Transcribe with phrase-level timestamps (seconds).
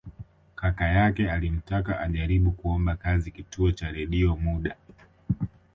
[0.55, 4.77] Kaka yake alimtaka ajaribu kuomba kazi Kituo cha Redio muda